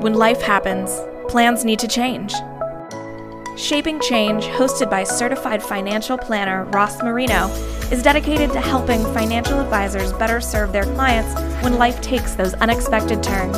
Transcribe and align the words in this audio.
When 0.00 0.14
life 0.14 0.40
happens, 0.40 1.00
plans 1.28 1.64
need 1.64 1.78
to 1.80 1.88
change. 1.88 2.32
Shaping 3.56 4.00
Change, 4.00 4.44
hosted 4.44 4.90
by 4.90 5.04
certified 5.04 5.62
financial 5.62 6.16
planner 6.16 6.64
Ross 6.66 7.02
Marino, 7.02 7.48
is 7.90 8.02
dedicated 8.02 8.52
to 8.52 8.60
helping 8.60 9.02
financial 9.12 9.60
advisors 9.60 10.12
better 10.12 10.40
serve 10.40 10.72
their 10.72 10.84
clients 10.94 11.34
when 11.62 11.78
life 11.78 12.00
takes 12.00 12.34
those 12.34 12.54
unexpected 12.54 13.22
turns. 13.22 13.56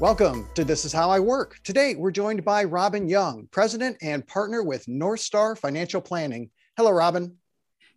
Welcome 0.00 0.48
to 0.54 0.64
This 0.64 0.84
Is 0.84 0.92
How 0.92 1.10
I 1.10 1.20
Work. 1.20 1.60
Today, 1.64 1.94
we're 1.94 2.10
joined 2.10 2.44
by 2.44 2.64
Robin 2.64 3.08
Young, 3.08 3.48
president 3.50 3.96
and 4.02 4.26
partner 4.26 4.62
with 4.62 4.88
North 4.88 5.20
Star 5.20 5.56
Financial 5.56 6.00
Planning. 6.00 6.50
Hello, 6.76 6.90
Robin. 6.90 7.36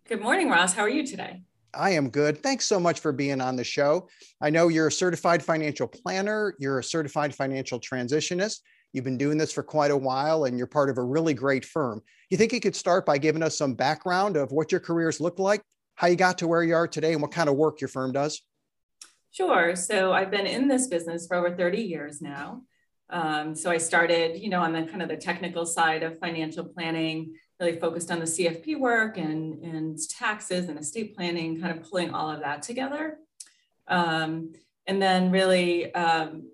Good 0.08 0.20
morning, 0.20 0.48
Ross. 0.50 0.74
How 0.74 0.82
are 0.82 0.88
you 0.88 1.06
today? 1.06 1.42
I 1.74 1.90
am 1.90 2.10
good. 2.10 2.42
Thanks 2.42 2.66
so 2.66 2.80
much 2.80 3.00
for 3.00 3.12
being 3.12 3.40
on 3.40 3.56
the 3.56 3.64
show. 3.64 4.08
I 4.40 4.50
know 4.50 4.68
you're 4.68 4.88
a 4.88 4.92
certified 4.92 5.42
financial 5.42 5.86
planner, 5.86 6.54
you're 6.58 6.78
a 6.78 6.84
certified 6.84 7.34
financial 7.34 7.80
transitionist. 7.80 8.60
You've 8.92 9.04
been 9.04 9.18
doing 9.18 9.36
this 9.36 9.52
for 9.52 9.62
quite 9.62 9.90
a 9.90 9.96
while 9.96 10.44
and 10.44 10.56
you're 10.56 10.66
part 10.66 10.88
of 10.88 10.98
a 10.98 11.02
really 11.02 11.34
great 11.34 11.64
firm. 11.64 12.02
You 12.30 12.38
think 12.38 12.52
you 12.52 12.60
could 12.60 12.76
start 12.76 13.04
by 13.04 13.18
giving 13.18 13.42
us 13.42 13.56
some 13.56 13.74
background 13.74 14.36
of 14.36 14.50
what 14.50 14.72
your 14.72 14.80
careers 14.80 15.20
looked 15.20 15.38
like, 15.38 15.62
how 15.94 16.06
you 16.06 16.16
got 16.16 16.38
to 16.38 16.48
where 16.48 16.62
you 16.62 16.74
are 16.74 16.88
today, 16.88 17.12
and 17.12 17.20
what 17.20 17.32
kind 17.32 17.48
of 17.48 17.56
work 17.56 17.80
your 17.80 17.88
firm 17.88 18.12
does? 18.12 18.40
Sure. 19.30 19.76
So 19.76 20.12
I've 20.12 20.30
been 20.30 20.46
in 20.46 20.68
this 20.68 20.86
business 20.86 21.26
for 21.26 21.36
over 21.36 21.54
30 21.54 21.82
years 21.82 22.22
now. 22.22 22.62
Um, 23.10 23.54
so 23.54 23.70
I 23.70 23.78
started, 23.78 24.40
you 24.40 24.50
know, 24.50 24.60
on 24.60 24.72
the 24.72 24.84
kind 24.84 25.02
of 25.02 25.08
the 25.08 25.16
technical 25.16 25.64
side 25.64 26.02
of 26.02 26.18
financial 26.18 26.64
planning, 26.64 27.34
really 27.60 27.78
focused 27.78 28.10
on 28.10 28.20
the 28.20 28.24
CFP 28.24 28.78
work 28.78 29.18
and, 29.18 29.62
and 29.64 29.98
taxes 30.08 30.68
and 30.68 30.78
estate 30.78 31.16
planning, 31.16 31.60
kind 31.60 31.76
of 31.76 31.88
pulling 31.88 32.14
all 32.14 32.30
of 32.30 32.40
that 32.40 32.62
together. 32.62 33.18
Um, 33.88 34.52
and 34.86 35.02
then 35.02 35.30
really, 35.30 35.92
um, 35.94 36.50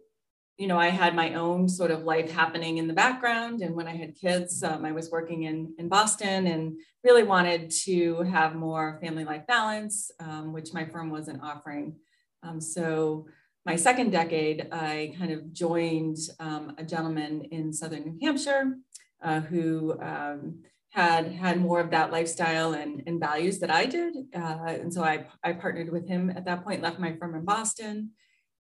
you 0.56 0.66
know, 0.66 0.78
I 0.78 0.88
had 0.88 1.14
my 1.14 1.34
own 1.34 1.68
sort 1.68 1.90
of 1.90 2.04
life 2.04 2.30
happening 2.30 2.78
in 2.78 2.86
the 2.86 2.94
background. 2.94 3.60
And 3.60 3.74
when 3.74 3.88
I 3.88 3.96
had 3.96 4.14
kids, 4.14 4.62
um, 4.62 4.84
I 4.84 4.92
was 4.92 5.10
working 5.10 5.44
in, 5.44 5.74
in 5.78 5.88
Boston 5.88 6.46
and 6.46 6.78
really 7.02 7.24
wanted 7.24 7.70
to 7.82 8.22
have 8.22 8.54
more 8.54 8.98
family 9.02 9.24
life 9.24 9.46
balance, 9.46 10.10
um, 10.20 10.52
which 10.52 10.72
my 10.72 10.84
firm 10.84 11.10
wasn't 11.10 11.42
offering. 11.42 11.96
Um, 12.42 12.60
so 12.60 13.26
my 13.66 13.76
second 13.76 14.10
decade, 14.10 14.68
I 14.70 15.14
kind 15.18 15.32
of 15.32 15.52
joined 15.52 16.18
um, 16.38 16.74
a 16.78 16.84
gentleman 16.84 17.42
in 17.50 17.72
Southern 17.72 18.04
New 18.04 18.18
Hampshire 18.22 18.76
uh, 19.22 19.40
who 19.40 19.98
um, 20.00 20.62
had 20.94 21.32
had 21.32 21.60
more 21.60 21.80
of 21.80 21.90
that 21.90 22.12
lifestyle 22.12 22.74
and, 22.74 23.02
and 23.08 23.18
values 23.18 23.58
that 23.58 23.70
I 23.70 23.84
did. 23.84 24.14
Uh, 24.32 24.58
and 24.66 24.94
so 24.94 25.02
I, 25.02 25.26
I 25.42 25.52
partnered 25.52 25.90
with 25.90 26.06
him 26.06 26.30
at 26.30 26.44
that 26.44 26.62
point, 26.62 26.82
left 26.82 27.00
my 27.00 27.16
firm 27.16 27.34
in 27.34 27.44
Boston, 27.44 28.10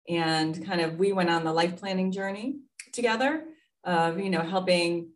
and 0.09 0.65
kind 0.65 0.81
of 0.81 0.99
we 0.99 1.13
went 1.13 1.29
on 1.29 1.45
the 1.45 1.53
life 1.53 1.79
planning 1.79 2.11
journey 2.11 2.57
together 2.91 3.45
of, 3.85 4.19
you 4.19 4.31
know, 4.31 4.41
helping 4.41 5.11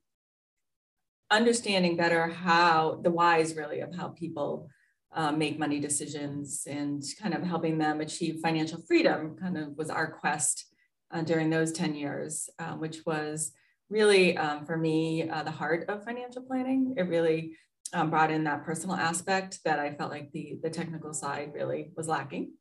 understanding 1.31 1.97
better 1.97 2.29
how 2.29 3.01
the 3.03 3.11
whys 3.11 3.57
really 3.57 3.81
of 3.81 3.95
how 3.95 4.09
people 4.09 4.69
uh, 5.15 5.33
make 5.33 5.59
money 5.59 5.81
decisions 5.81 6.67
and 6.69 7.03
kind 7.19 7.33
of 7.33 7.43
helping 7.43 7.79
them 7.79 8.03
achieve 8.03 8.41
financial 8.43 8.83
freedom 8.87 9.37
kind 9.41 9.57
of 9.57 9.75
was 9.79 9.89
our 9.89 10.11
quest 10.11 10.67
uh, 11.13 11.23
during 11.23 11.49
those 11.49 11.73
10 11.73 11.95
years, 11.95 12.51
uh, 12.59 12.73
which 12.73 13.07
was 13.07 13.53
really, 13.89 14.37
um, 14.37 14.65
for 14.67 14.77
me, 14.77 15.29
uh, 15.29 15.43
the 15.43 15.51
heart 15.51 15.85
of 15.89 16.05
financial 16.05 16.43
planning. 16.43 16.95
It 16.97 17.03
really 17.03 17.57
um, 17.93 18.11
brought 18.11 18.31
in 18.31 18.45
that 18.45 18.65
personal 18.65 18.97
aspect 18.97 19.61
that 19.65 19.79
I 19.79 19.93
felt 19.93 20.11
like 20.11 20.33
the, 20.33 20.59
the 20.63 20.71
technical 20.71 21.15
side 21.15 21.53
really 21.55 21.93
was 21.97 22.09
lacking. 22.09 22.53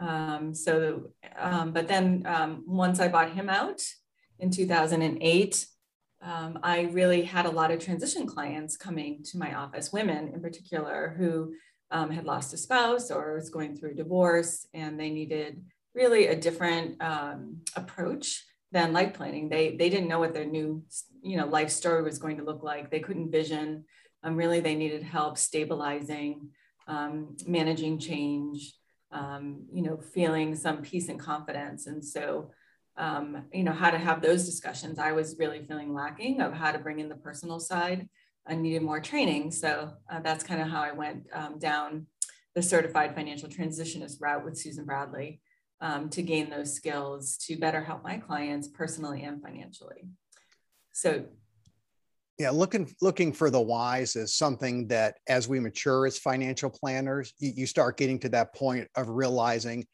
Um, 0.00 0.54
so, 0.54 1.12
um, 1.38 1.72
but 1.72 1.88
then 1.88 2.24
um, 2.26 2.64
once 2.66 3.00
I 3.00 3.08
bought 3.08 3.32
him 3.32 3.48
out 3.48 3.82
in 4.38 4.50
2008, 4.50 5.66
um, 6.22 6.58
I 6.62 6.82
really 6.92 7.22
had 7.22 7.46
a 7.46 7.50
lot 7.50 7.70
of 7.70 7.78
transition 7.78 8.26
clients 8.26 8.76
coming 8.76 9.22
to 9.24 9.38
my 9.38 9.54
office, 9.54 9.92
women 9.92 10.32
in 10.34 10.40
particular, 10.40 11.14
who 11.16 11.54
had 11.90 12.24
lost 12.24 12.52
a 12.52 12.56
spouse 12.56 13.10
or 13.10 13.34
was 13.34 13.48
going 13.48 13.76
through 13.76 13.94
divorce, 13.94 14.66
and 14.74 14.98
they 14.98 15.08
needed 15.10 15.62
really 15.94 16.26
a 16.26 16.36
different 16.36 17.00
approach 17.76 18.44
than 18.72 18.92
life 18.92 19.14
planning. 19.14 19.48
They 19.48 19.76
they 19.76 19.88
didn't 19.88 20.08
know 20.08 20.18
what 20.18 20.34
their 20.34 20.44
new 20.44 20.82
you 21.22 21.36
know 21.36 21.46
life 21.46 21.70
story 21.70 22.02
was 22.02 22.18
going 22.18 22.38
to 22.38 22.44
look 22.44 22.62
like. 22.62 22.90
They 22.90 23.00
couldn't 23.00 23.30
vision. 23.30 23.84
Um, 24.22 24.36
really, 24.36 24.60
they 24.60 24.74
needed 24.74 25.02
help 25.02 25.38
stabilizing, 25.38 26.48
um, 26.88 27.36
managing 27.46 27.98
change, 27.98 28.74
um, 29.12 29.66
you 29.72 29.82
know, 29.82 29.98
feeling 29.98 30.54
some 30.54 30.82
peace 30.82 31.08
and 31.08 31.20
confidence. 31.20 31.86
And 31.86 32.04
so, 32.04 32.50
um, 32.96 33.44
you 33.52 33.62
know, 33.62 33.72
how 33.72 33.90
to 33.90 33.98
have 33.98 34.20
those 34.20 34.46
discussions. 34.46 34.98
I 34.98 35.12
was 35.12 35.36
really 35.38 35.64
feeling 35.64 35.94
lacking 35.94 36.40
of 36.40 36.52
how 36.52 36.72
to 36.72 36.78
bring 36.78 36.98
in 36.98 37.08
the 37.08 37.16
personal 37.16 37.60
side. 37.60 38.08
I 38.48 38.54
needed 38.54 38.82
more 38.82 39.00
training. 39.00 39.50
So 39.50 39.92
uh, 40.10 40.20
that's 40.20 40.44
kind 40.44 40.60
of 40.60 40.68
how 40.68 40.82
I 40.82 40.92
went 40.92 41.26
um, 41.32 41.58
down 41.58 42.06
the 42.54 42.62
certified 42.62 43.14
financial 43.14 43.48
transitionist 43.48 44.20
route 44.20 44.44
with 44.44 44.58
Susan 44.58 44.84
Bradley 44.84 45.40
um, 45.80 46.08
to 46.10 46.22
gain 46.22 46.50
those 46.50 46.74
skills 46.74 47.36
to 47.38 47.56
better 47.56 47.82
help 47.82 48.02
my 48.02 48.16
clients 48.16 48.68
personally 48.68 49.22
and 49.22 49.42
financially. 49.42 50.08
So 50.92 51.26
yeah 52.38 52.50
looking 52.50 52.92
looking 53.00 53.32
for 53.32 53.50
the 53.50 53.60
whys 53.60 54.16
is 54.16 54.34
something 54.34 54.86
that 54.88 55.16
as 55.28 55.48
we 55.48 55.60
mature 55.60 56.06
as 56.06 56.18
financial 56.18 56.70
planners 56.70 57.32
you, 57.38 57.52
you, 57.56 57.66
start 57.66 57.96
getting 57.96 58.18
to 58.18 58.28
that 58.28 58.54
point 58.54 58.88
of 58.94 59.08
realizing 59.08 59.86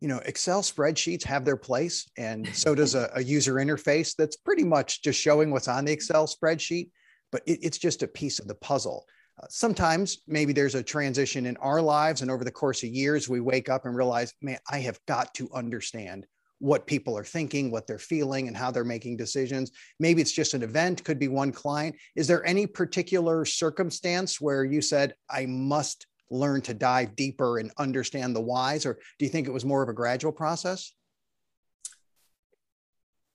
you 0.00 0.08
know 0.08 0.18
excel 0.26 0.62
spreadsheets 0.62 1.24
have 1.24 1.44
their 1.44 1.56
place 1.56 2.08
and 2.16 2.46
so 2.54 2.74
does 2.74 2.94
a, 2.94 3.10
a 3.14 3.22
user 3.22 3.54
interface 3.54 4.14
that's 4.16 4.36
pretty 4.36 4.64
much 4.64 5.02
just 5.02 5.20
showing 5.20 5.50
what's 5.50 5.68
on 5.68 5.84
the 5.84 5.92
excel 5.92 6.26
spreadsheet 6.26 6.90
but 7.32 7.42
it, 7.46 7.58
it's 7.62 7.78
just 7.78 8.02
a 8.02 8.08
piece 8.08 8.38
of 8.38 8.48
the 8.48 8.54
puzzle 8.56 9.04
sometimes 9.48 10.18
maybe 10.26 10.52
there's 10.52 10.74
a 10.74 10.82
transition 10.82 11.46
in 11.46 11.56
our 11.58 11.80
lives 11.80 12.22
and 12.22 12.30
over 12.30 12.44
the 12.44 12.50
course 12.50 12.82
of 12.82 12.88
years 12.88 13.28
we 13.28 13.40
wake 13.40 13.68
up 13.68 13.84
and 13.84 13.96
realize 13.96 14.34
man 14.42 14.58
i 14.70 14.78
have 14.78 14.98
got 15.06 15.32
to 15.34 15.48
understand 15.54 16.26
what 16.60 16.86
people 16.86 17.16
are 17.16 17.24
thinking 17.24 17.70
what 17.70 17.86
they're 17.86 17.98
feeling 17.98 18.48
and 18.48 18.56
how 18.56 18.70
they're 18.70 18.84
making 18.84 19.16
decisions. 19.16 19.70
Maybe 20.00 20.20
it's 20.20 20.32
just 20.32 20.54
an 20.54 20.62
event 20.62 21.04
could 21.04 21.18
be 21.18 21.28
one 21.28 21.52
client. 21.52 21.96
Is 22.16 22.26
there 22.26 22.44
any 22.44 22.66
particular 22.66 23.44
circumstance 23.44 24.40
where 24.40 24.64
you 24.64 24.82
said 24.82 25.14
i 25.30 25.46
must 25.46 26.06
learn 26.30 26.60
to 26.60 26.74
dive 26.74 27.16
deeper 27.16 27.58
and 27.58 27.70
understand 27.78 28.36
the 28.36 28.40
whys 28.40 28.84
or 28.84 28.98
do 29.18 29.24
you 29.24 29.30
think 29.30 29.46
it 29.46 29.52
was 29.52 29.64
more 29.64 29.82
of 29.82 29.88
a 29.88 29.94
gradual 29.94 30.32
process 30.32 30.92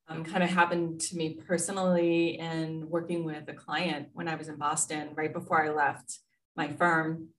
um, 0.08 0.24
kind 0.24 0.44
of 0.44 0.50
happened 0.50 1.00
to 1.02 1.16
me 1.16 1.36
personally 1.47 2.38
in 2.40 2.90
working 2.90 3.24
with 3.24 3.47
a 3.47 3.53
client 3.53 4.09
when 4.14 4.28
I 4.28 4.36
was 4.36 4.50
in 4.50 4.58
Boston 4.58 5.09
right 5.16 5.34
before 5.34 5.64
I 5.64 5.69
left 5.69 6.19
my 6.56 6.68
firm. 6.68 7.30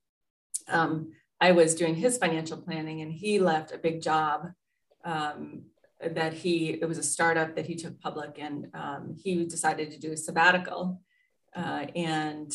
Um, 0.67 1.11
I 1.39 1.51
was 1.51 1.75
doing 1.75 1.95
his 1.95 2.17
financial 2.17 2.57
planning 2.57 3.01
and 3.01 3.11
he 3.11 3.39
left 3.39 3.71
a 3.71 3.77
big 3.77 4.01
job 4.01 4.51
um, 5.03 5.63
that 6.01 6.33
he, 6.33 6.69
it 6.81 6.87
was 6.87 6.97
a 6.97 7.03
startup 7.03 7.55
that 7.55 7.67
he 7.67 7.75
took 7.75 7.99
public 7.99 8.37
and 8.39 8.67
um, 8.73 9.15
he 9.21 9.45
decided 9.45 9.91
to 9.91 9.99
do 9.99 10.13
a 10.13 10.17
sabbatical. 10.17 11.01
Uh, 11.55 11.85
and, 11.95 12.51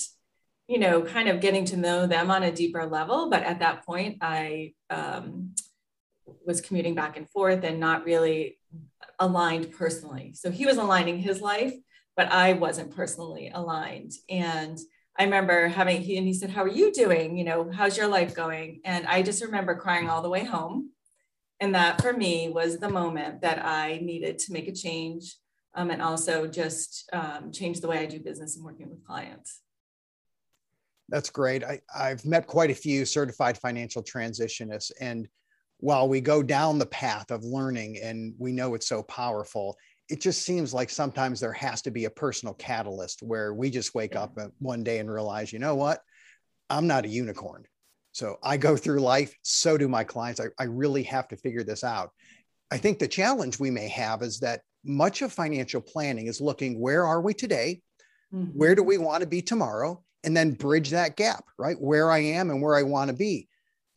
you 0.67 0.79
know, 0.79 1.03
kind 1.03 1.29
of 1.29 1.41
getting 1.41 1.65
to 1.67 1.77
know 1.77 2.07
them 2.07 2.31
on 2.31 2.43
a 2.43 2.53
deeper 2.53 2.85
level. 2.85 3.31
But 3.31 3.45
at 3.45 3.61
that 3.61 3.87
point, 3.87 4.19
I 4.21 4.75
um, 4.91 5.55
was 6.45 6.61
commuting 6.61 6.95
back 6.95 7.17
and 7.17 7.29
forth 7.31 7.65
and 7.65 7.81
not 7.81 8.05
really 8.05 8.59
aligned 9.21 9.71
personally. 9.73 10.33
So 10.35 10.51
he 10.51 10.67
was 10.67 10.79
aligning 10.79 11.19
his 11.19 11.41
life, 11.41 11.75
but 12.17 12.33
I 12.33 12.55
wasn't 12.55 12.95
personally 12.95 13.53
aligned. 13.55 14.13
And 14.29 14.79
I 15.19 15.25
remember 15.25 15.69
having 15.69 16.01
he 16.01 16.17
and 16.17 16.27
he 16.27 16.35
said, 16.35 16.51
"How 16.51 16.65
are 16.65 16.69
you 16.69 16.93
doing? 16.93 17.37
You 17.37 17.45
know, 17.45 17.71
how's 17.71 17.97
your 17.97 18.09
life 18.09 18.35
going?" 18.35 18.81
And 18.85 19.07
I 19.07 19.23
just 19.23 19.45
remember 19.45 19.77
crying 19.77 20.09
all 20.09 20.23
the 20.23 20.31
way 20.31 20.45
home. 20.45 20.91
And 21.61 21.75
that 21.75 22.01
for 22.01 22.13
me 22.13 22.49
was 22.49 22.79
the 22.79 22.89
moment 22.89 23.43
that 23.43 23.65
I 23.65 23.99
needed 24.03 24.39
to 24.41 24.53
make 24.53 24.67
a 24.67 24.73
change 24.73 25.37
um, 25.75 25.91
and 25.91 26.01
also 26.01 26.47
just 26.47 27.09
um, 27.13 27.53
change 27.53 27.81
the 27.81 27.89
way 27.89 27.99
I 27.99 28.07
do 28.07 28.19
business 28.19 28.57
and 28.57 28.65
working 28.65 28.89
with 28.89 29.05
clients. 29.05 29.61
That's 31.11 31.29
great. 31.29 31.65
I, 31.65 31.81
I've 31.95 32.25
met 32.25 32.47
quite 32.47 32.71
a 32.71 32.75
few 32.75 33.05
certified 33.05 33.59
financial 33.59 34.03
transitionists, 34.03 34.93
and 35.01 35.29
while 35.81 36.09
we 36.09 36.21
go 36.21 36.43
down 36.43 36.79
the 36.79 36.87
path 36.87 37.31
of 37.31 37.43
learning 37.43 37.99
and 38.03 38.35
we 38.39 38.53
know 38.53 38.75
it's 38.75 38.89
so 38.89 39.03
powerful, 39.03 39.77
it 40.09 40.21
just 40.21 40.43
seems 40.43 40.75
like 40.75 40.91
sometimes 40.91 41.41
there 41.41 41.53
has 41.53 41.83
to 41.83 41.91
be 41.91 42.05
a 42.05 42.11
personal 42.11 42.55
catalyst 42.55 43.23
where 43.23 43.55
we 43.55 43.71
just 43.71 43.95
wake 43.95 44.17
up 44.17 44.39
one 44.59 44.85
day 44.85 44.99
and 44.99 45.11
realize, 45.11 45.53
you 45.53 45.59
know 45.59 45.75
what? 45.75 46.01
I'm 46.69 46.87
not 46.87 47.05
a 47.05 47.09
unicorn. 47.09 47.65
So 48.13 48.37
I 48.43 48.57
go 48.57 48.77
through 48.77 49.01
life, 49.01 49.35
so 49.43 49.79
do 49.79 49.89
my 49.89 50.05
clients. 50.05 50.41
I, 50.41 50.47
I 50.59 50.65
really 50.65 51.05
have 51.05 51.29
to 51.29 51.37
figure 51.37 51.63
this 51.63 51.85
out. 51.85 52.11
I 52.71 52.77
think 52.77 52.99
the 52.99 53.09
challenge 53.09 53.59
we 53.59 53.71
may 53.71 53.89
have 53.89 54.23
is 54.23 54.41
that 54.41 54.63
much 54.85 55.23
of 55.23 55.33
financial 55.33 55.81
planning 55.81 56.27
is 56.27 56.41
looking 56.41 56.81
where 56.81 57.07
are 57.07 57.21
we 57.21 57.35
today? 57.35 57.83
Mm-hmm. 58.35 58.59
Where 58.59 58.75
do 58.75 58.83
we 58.83 58.99
want 58.99 59.23
to 59.23 59.29
be 59.29 59.43
tomorrow? 59.43 60.03
And 60.25 60.37
then 60.37 60.53
bridge 60.53 60.91
that 60.91 61.17
gap, 61.17 61.45
right? 61.59 61.81
Where 61.81 62.11
I 62.11 62.19
am 62.19 62.51
and 62.51 62.61
where 62.61 62.77
I 62.77 62.83
want 62.83 63.11
to 63.11 63.17
be. 63.17 63.49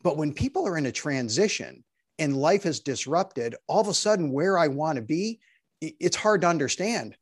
But 0.04 0.18
when 0.18 0.34
people 0.34 0.68
are 0.68 0.78
in 0.78 0.86
a 0.86 0.92
transition, 0.92 1.82
and 2.20 2.36
life 2.36 2.66
is 2.66 2.80
disrupted, 2.80 3.56
all 3.66 3.80
of 3.80 3.88
a 3.88 3.94
sudden 3.94 4.30
where 4.30 4.56
I 4.56 4.68
want 4.68 4.96
to 4.96 5.02
be, 5.02 5.40
it's 5.80 6.16
hard 6.16 6.42
to 6.42 6.46
understand. 6.46 7.16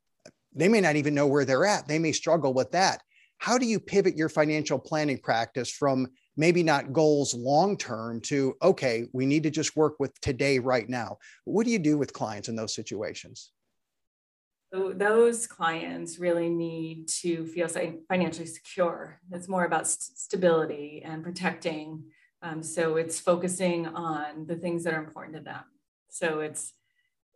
They 0.55 0.69
may 0.69 0.82
not 0.82 0.96
even 0.96 1.14
know 1.14 1.26
where 1.26 1.46
they're 1.46 1.64
at. 1.64 1.88
They 1.88 1.99
may 1.99 2.12
struggle 2.12 2.52
with 2.52 2.73
that. 2.73 3.00
How 3.38 3.56
do 3.56 3.64
you 3.64 3.81
pivot 3.81 4.17
your 4.17 4.29
financial 4.29 4.79
planning 4.79 5.19
practice 5.19 5.70
from 5.70 6.08
maybe 6.37 6.62
not 6.62 6.93
goals 6.93 7.34
long 7.34 7.76
term 7.76 8.20
to, 8.23 8.55
okay, 8.62 9.06
we 9.12 9.26
need 9.26 9.44
to 9.44 9.50
just 9.50 9.76
work 9.76 9.94
with 9.99 10.19
today, 10.20 10.58
right 10.58 10.88
now? 10.88 11.17
What 11.44 11.64
do 11.64 11.73
you 11.73 11.78
do 11.78 11.96
with 11.96 12.12
clients 12.12 12.49
in 12.49 12.56
those 12.56 12.75
situations? 12.75 13.50
So 14.73 14.93
those 14.94 15.46
clients 15.46 16.19
really 16.19 16.49
need 16.49 17.08
to 17.20 17.46
feel 17.46 17.69
financially 18.08 18.46
secure. 18.46 19.20
It's 19.31 19.49
more 19.49 19.64
about 19.64 19.87
st- 19.87 20.19
stability 20.19 21.02
and 21.05 21.23
protecting. 21.23 22.05
Um, 22.42 22.62
so 22.62 22.96
it's 22.96 23.20
focusing 23.20 23.86
on 23.86 24.46
the 24.46 24.56
things 24.56 24.84
that 24.84 24.94
are 24.94 25.02
important 25.02 25.36
to 25.36 25.42
them. 25.42 25.62
So 26.08 26.40
it's 26.40 26.72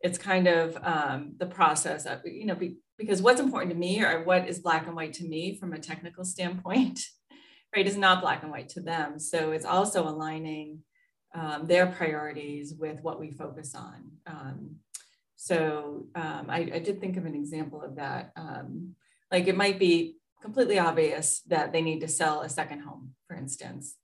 it's 0.00 0.18
kind 0.18 0.46
of 0.46 0.76
um, 0.82 1.34
the 1.38 1.46
process 1.46 2.06
of 2.06 2.20
you 2.24 2.46
know 2.46 2.54
be, 2.54 2.76
because 2.98 3.22
what's 3.22 3.40
important 3.40 3.72
to 3.72 3.78
me 3.78 4.02
or 4.02 4.24
what 4.24 4.48
is 4.48 4.58
black 4.58 4.86
and 4.86 4.96
white 4.96 5.12
to 5.14 5.24
me 5.24 5.56
from 5.56 5.72
a 5.72 5.78
technical 5.78 6.24
standpoint, 6.24 7.00
right, 7.76 7.86
is 7.86 7.96
not 7.96 8.20
black 8.20 8.42
and 8.42 8.50
white 8.50 8.68
to 8.70 8.80
them. 8.80 9.18
So 9.18 9.52
it's 9.52 9.64
also 9.64 10.06
aligning 10.08 10.80
um, 11.34 11.66
their 11.66 11.86
priorities 11.86 12.74
with 12.78 13.00
what 13.02 13.20
we 13.20 13.30
focus 13.30 13.74
on. 13.74 14.10
Um, 14.26 14.76
so 15.36 16.06
um, 16.14 16.46
I, 16.48 16.70
I, 16.74 16.78
did 16.78 16.98
think 16.98 17.18
of 17.18 17.26
an 17.26 17.34
example 17.34 17.82
of 17.82 17.96
that. 17.96 18.32
Um, 18.36 18.94
like 19.30 19.46
it 19.46 19.56
might 19.56 19.78
be 19.78 20.16
completely 20.40 20.78
obvious 20.78 21.40
that 21.48 21.72
they 21.72 21.82
need 21.82 22.00
to 22.00 22.08
sell 22.08 22.40
a 22.40 22.48
second 22.48 22.80
home, 22.80 23.14
for 23.28 23.36
instance, 23.36 23.96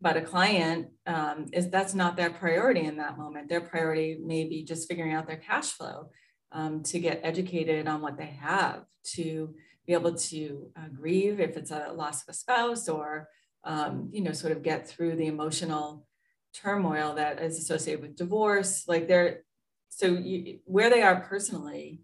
but 0.00 0.16
a 0.16 0.22
client 0.22 0.88
um, 1.06 1.46
is 1.52 1.68
that's 1.68 1.94
not 1.94 2.16
their 2.16 2.30
priority 2.30 2.80
in 2.80 2.96
that 2.96 3.18
moment. 3.18 3.48
Their 3.48 3.60
priority 3.60 4.18
may 4.24 4.44
be 4.44 4.64
just 4.64 4.88
figuring 4.88 5.12
out 5.12 5.26
their 5.26 5.36
cash 5.36 5.72
flow 5.72 6.10
um, 6.52 6.82
to 6.84 6.98
get 6.98 7.20
educated 7.22 7.86
on 7.86 8.00
what 8.00 8.16
they 8.16 8.38
have, 8.40 8.84
to 9.14 9.54
be 9.86 9.92
able 9.92 10.14
to 10.14 10.70
uh, 10.76 10.88
grieve 10.88 11.38
if 11.40 11.56
it's 11.56 11.70
a 11.70 11.92
loss 11.92 12.22
of 12.22 12.30
a 12.30 12.32
spouse, 12.32 12.88
or 12.88 13.28
um, 13.64 14.08
you 14.12 14.22
know, 14.22 14.32
sort 14.32 14.52
of 14.52 14.62
get 14.62 14.88
through 14.88 15.16
the 15.16 15.26
emotional 15.26 16.06
turmoil 16.54 17.14
that 17.14 17.40
is 17.40 17.58
associated 17.58 18.00
with 18.00 18.16
divorce. 18.16 18.84
Like 18.88 19.06
they're 19.06 19.44
so 19.90 20.06
you, 20.06 20.60
where 20.64 20.88
they 20.88 21.02
are 21.02 21.20
personally, 21.20 22.00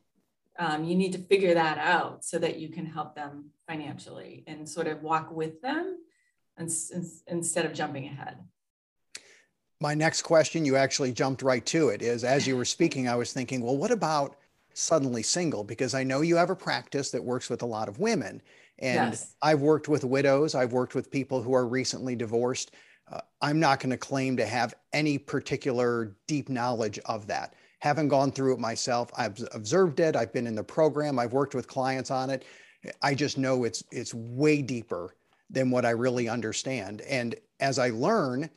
um, 0.58 0.84
you 0.84 0.96
need 0.96 1.12
to 1.12 1.18
figure 1.18 1.54
that 1.54 1.78
out 1.78 2.24
so 2.24 2.38
that 2.38 2.58
you 2.58 2.68
can 2.68 2.84
help 2.84 3.14
them 3.14 3.50
financially 3.68 4.44
and 4.46 4.68
sort 4.68 4.86
of 4.86 5.02
walk 5.02 5.30
with 5.30 5.62
them 5.62 5.98
and, 6.56 6.70
instead 7.26 7.66
of 7.66 7.72
jumping 7.72 8.06
ahead. 8.06 8.38
My 9.80 9.94
next 9.94 10.22
question, 10.22 10.64
you 10.64 10.76
actually 10.76 11.12
jumped 11.12 11.42
right 11.42 11.64
to 11.66 11.90
it, 11.90 12.00
is 12.00 12.24
as 12.24 12.46
you 12.46 12.56
were 12.56 12.64
speaking, 12.64 13.08
I 13.08 13.16
was 13.16 13.32
thinking, 13.32 13.60
well, 13.60 13.76
what 13.76 13.90
about 13.90 14.38
suddenly 14.72 15.22
single? 15.22 15.64
Because 15.64 15.94
I 15.94 16.02
know 16.02 16.22
you 16.22 16.36
have 16.36 16.50
a 16.50 16.56
practice 16.56 17.10
that 17.10 17.22
works 17.22 17.50
with 17.50 17.62
a 17.62 17.66
lot 17.66 17.88
of 17.88 17.98
women. 17.98 18.40
And 18.78 19.12
yes. 19.12 19.34
I've 19.42 19.60
worked 19.60 19.88
with 19.88 20.04
widows, 20.04 20.54
I've 20.54 20.72
worked 20.72 20.94
with 20.94 21.10
people 21.10 21.42
who 21.42 21.54
are 21.54 21.66
recently 21.66 22.16
divorced. 22.16 22.72
Uh, 23.10 23.20
I'm 23.40 23.60
not 23.60 23.80
going 23.80 23.90
to 23.90 23.96
claim 23.96 24.36
to 24.38 24.46
have 24.46 24.74
any 24.92 25.18
particular 25.18 26.16
deep 26.26 26.48
knowledge 26.48 26.98
of 27.06 27.26
that 27.28 27.54
haven't 27.80 28.08
gone 28.08 28.32
through 28.32 28.54
it 28.54 28.58
myself. 28.58 29.10
I've 29.16 29.38
observed 29.52 30.00
it. 30.00 30.16
I've 30.16 30.32
been 30.32 30.46
in 30.46 30.54
the 30.54 30.64
program. 30.64 31.18
I've 31.18 31.32
worked 31.32 31.54
with 31.54 31.68
clients 31.68 32.10
on 32.10 32.30
it. 32.30 32.44
I 33.02 33.14
just 33.14 33.38
know 33.38 33.64
it's 33.64 33.82
it's 33.90 34.14
way 34.14 34.62
deeper 34.62 35.14
than 35.50 35.70
what 35.70 35.84
I 35.84 35.90
really 35.90 36.28
understand. 36.28 37.00
And 37.02 37.34
as 37.60 37.78
I 37.78 37.90
learn, 37.90 38.50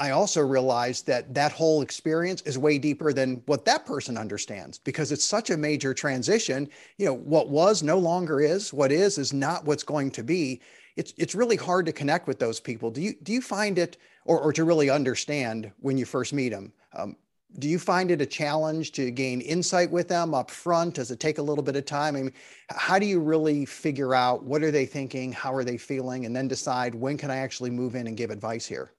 I 0.00 0.10
also 0.10 0.40
realize 0.40 1.02
that 1.02 1.34
that 1.34 1.52
whole 1.52 1.82
experience 1.82 2.40
is 2.42 2.56
way 2.56 2.78
deeper 2.78 3.12
than 3.12 3.42
what 3.44 3.66
that 3.66 3.84
person 3.84 4.16
understands 4.16 4.78
because 4.78 5.12
it's 5.12 5.24
such 5.24 5.50
a 5.50 5.58
major 5.58 5.92
transition. 5.92 6.70
You 6.96 7.06
know, 7.06 7.14
what 7.14 7.50
was 7.50 7.82
no 7.82 7.98
longer 7.98 8.40
is, 8.40 8.72
what 8.72 8.92
is 8.92 9.18
is 9.18 9.34
not 9.34 9.66
what's 9.66 9.82
going 9.82 10.10
to 10.12 10.22
be. 10.22 10.62
It's 10.96 11.12
it's 11.18 11.34
really 11.34 11.56
hard 11.56 11.84
to 11.84 11.92
connect 11.92 12.26
with 12.26 12.38
those 12.38 12.60
people. 12.60 12.90
Do 12.90 13.02
you 13.02 13.14
do 13.22 13.32
you 13.32 13.42
find 13.42 13.78
it 13.78 13.98
or, 14.24 14.40
or 14.40 14.54
to 14.54 14.64
really 14.64 14.88
understand 14.88 15.70
when 15.80 15.98
you 15.98 16.06
first 16.06 16.32
meet 16.32 16.48
them? 16.48 16.72
Um, 16.94 17.16
do 17.58 17.68
you 17.68 17.78
find 17.78 18.10
it 18.10 18.20
a 18.20 18.26
challenge 18.26 18.92
to 18.92 19.10
gain 19.10 19.40
insight 19.40 19.90
with 19.90 20.08
them 20.08 20.34
up 20.34 20.50
front 20.50 20.94
does 20.94 21.10
it 21.10 21.20
take 21.20 21.38
a 21.38 21.42
little 21.42 21.64
bit 21.64 21.76
of 21.76 21.84
time? 21.84 22.16
I 22.16 22.22
mean 22.22 22.32
how 22.68 22.98
do 22.98 23.06
you 23.06 23.20
really 23.20 23.64
figure 23.64 24.14
out 24.14 24.44
what 24.44 24.62
are 24.62 24.70
they 24.70 24.86
thinking 24.86 25.32
how 25.32 25.52
are 25.54 25.64
they 25.64 25.76
feeling 25.76 26.26
and 26.26 26.34
then 26.34 26.48
decide 26.48 26.94
when 26.94 27.16
can 27.16 27.30
i 27.30 27.36
actually 27.36 27.70
move 27.70 27.94
in 27.94 28.06
and 28.06 28.16
give 28.16 28.30
advice 28.30 28.66
here? 28.66 28.92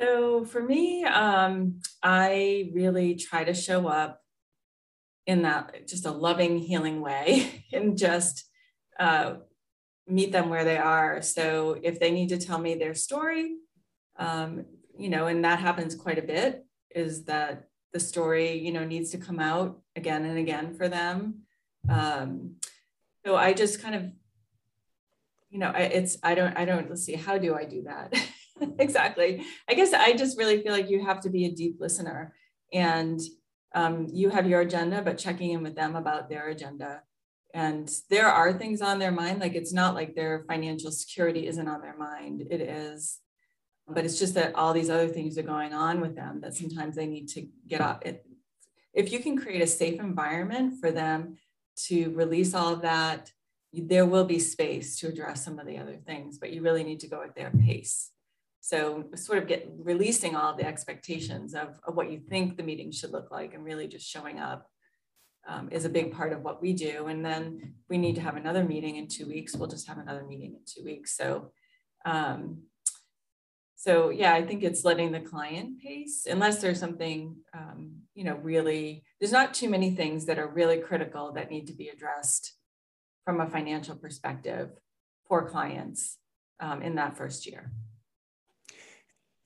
So 0.00 0.44
for 0.44 0.62
me 0.62 1.04
um, 1.04 1.80
i 2.02 2.70
really 2.74 3.14
try 3.14 3.44
to 3.44 3.54
show 3.54 3.86
up 3.86 4.20
in 5.26 5.42
that 5.42 5.86
just 5.86 6.04
a 6.04 6.10
loving 6.10 6.58
healing 6.58 7.00
way 7.00 7.64
and 7.72 7.96
just 7.96 8.44
uh, 8.98 9.34
meet 10.06 10.32
them 10.32 10.50
where 10.50 10.64
they 10.64 10.76
are. 10.76 11.22
So 11.22 11.78
if 11.82 11.98
they 11.98 12.10
need 12.10 12.28
to 12.30 12.38
tell 12.38 12.58
me 12.58 12.74
their 12.74 12.94
story 12.94 13.56
um, 14.18 14.66
you 14.98 15.08
know 15.08 15.26
and 15.26 15.44
that 15.44 15.58
happens 15.58 15.94
quite 15.94 16.18
a 16.18 16.22
bit 16.22 16.66
is 16.94 17.24
that 17.24 17.68
the 17.92 18.00
story 18.00 18.58
you 18.58 18.72
know 18.72 18.84
needs 18.84 19.10
to 19.10 19.18
come 19.18 19.38
out 19.38 19.80
again 19.96 20.24
and 20.24 20.38
again 20.38 20.74
for 20.74 20.88
them. 20.88 21.42
Um, 21.88 22.56
so 23.24 23.36
i 23.36 23.52
just 23.52 23.80
kind 23.80 23.94
of 23.94 24.04
you 25.50 25.58
know 25.58 25.72
I, 25.74 25.82
it's 25.82 26.16
i 26.22 26.34
don't 26.34 26.56
i 26.56 26.64
don't 26.64 26.88
let's 26.88 27.04
see 27.04 27.14
how 27.14 27.38
do 27.38 27.54
i 27.54 27.64
do 27.64 27.84
that? 27.84 28.14
Exactly. 28.78 29.42
I 29.68 29.74
guess 29.74 29.92
i 29.92 30.12
just 30.12 30.38
really 30.38 30.62
feel 30.62 30.70
like 30.70 30.88
you 30.88 31.04
have 31.04 31.20
to 31.22 31.30
be 31.30 31.46
a 31.46 31.50
deep 31.50 31.78
listener 31.80 32.32
and 32.72 33.20
um, 33.74 34.06
you 34.12 34.28
have 34.28 34.46
your 34.46 34.60
agenda 34.60 35.02
but 35.02 35.18
checking 35.18 35.50
in 35.50 35.64
with 35.64 35.74
them 35.74 35.96
about 35.96 36.28
their 36.28 36.48
agenda. 36.48 37.02
And 37.54 37.90
there 38.08 38.28
are 38.28 38.52
things 38.52 38.80
on 38.82 39.00
their 39.00 39.10
mind 39.10 39.40
like 39.40 39.56
it's 39.56 39.72
not 39.72 39.96
like 39.96 40.14
their 40.14 40.44
financial 40.46 40.92
security 40.92 41.48
isn't 41.48 41.66
on 41.66 41.80
their 41.80 41.96
mind. 41.96 42.46
It 42.48 42.60
is 42.60 43.18
but 43.88 44.04
it's 44.04 44.18
just 44.18 44.34
that 44.34 44.54
all 44.54 44.72
these 44.72 44.90
other 44.90 45.08
things 45.08 45.36
are 45.38 45.42
going 45.42 45.74
on 45.74 46.00
with 46.00 46.14
them 46.14 46.40
that 46.40 46.54
sometimes 46.54 46.96
they 46.96 47.06
need 47.06 47.28
to 47.28 47.46
get 47.66 47.80
up. 47.80 48.04
If 48.94 49.12
you 49.12 49.20
can 49.20 49.36
create 49.36 49.62
a 49.62 49.66
safe 49.66 50.00
environment 50.00 50.80
for 50.80 50.90
them 50.90 51.36
to 51.86 52.14
release 52.14 52.54
all 52.54 52.72
of 52.72 52.82
that, 52.82 53.30
there 53.72 54.06
will 54.06 54.24
be 54.24 54.38
space 54.38 54.98
to 55.00 55.08
address 55.08 55.44
some 55.44 55.58
of 55.58 55.66
the 55.66 55.78
other 55.78 55.96
things, 55.96 56.38
but 56.38 56.52
you 56.52 56.62
really 56.62 56.84
need 56.84 57.00
to 57.00 57.08
go 57.08 57.22
at 57.22 57.34
their 57.34 57.50
pace. 57.50 58.10
So 58.60 59.04
sort 59.16 59.38
of 59.38 59.48
get 59.48 59.68
releasing 59.78 60.36
all 60.36 60.54
the 60.54 60.66
expectations 60.66 61.54
of, 61.54 61.80
of 61.84 61.96
what 61.96 62.10
you 62.10 62.20
think 62.20 62.56
the 62.56 62.62
meeting 62.62 62.92
should 62.92 63.10
look 63.10 63.30
like 63.30 63.54
and 63.54 63.64
really 63.64 63.88
just 63.88 64.08
showing 64.08 64.38
up 64.38 64.68
um, 65.48 65.68
is 65.72 65.84
a 65.84 65.90
big 65.90 66.12
part 66.12 66.32
of 66.32 66.42
what 66.42 66.62
we 66.62 66.72
do. 66.72 67.06
And 67.06 67.24
then 67.24 67.74
we 67.88 67.98
need 67.98 68.14
to 68.14 68.20
have 68.20 68.36
another 68.36 68.62
meeting 68.62 68.96
in 68.96 69.08
two 69.08 69.26
weeks. 69.26 69.56
We'll 69.56 69.68
just 69.68 69.88
have 69.88 69.98
another 69.98 70.24
meeting 70.24 70.54
in 70.54 70.60
two 70.64 70.84
weeks. 70.84 71.16
So 71.16 71.50
um, 72.04 72.58
so 73.82 74.10
yeah 74.10 74.32
i 74.32 74.40
think 74.40 74.62
it's 74.62 74.84
letting 74.84 75.10
the 75.10 75.20
client 75.20 75.80
pace 75.82 76.26
unless 76.30 76.60
there's 76.60 76.78
something 76.78 77.34
um, 77.52 77.90
you 78.14 78.22
know 78.22 78.36
really 78.36 79.02
there's 79.18 79.32
not 79.32 79.52
too 79.52 79.68
many 79.68 79.90
things 79.90 80.24
that 80.24 80.38
are 80.38 80.46
really 80.46 80.78
critical 80.78 81.32
that 81.32 81.50
need 81.50 81.66
to 81.66 81.72
be 81.72 81.88
addressed 81.88 82.54
from 83.24 83.40
a 83.40 83.50
financial 83.50 83.96
perspective 83.96 84.70
for 85.26 85.48
clients 85.48 86.18
um, 86.60 86.80
in 86.80 86.94
that 86.94 87.16
first 87.16 87.44
year 87.44 87.72